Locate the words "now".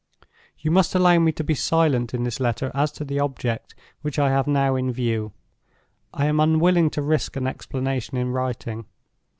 4.47-4.73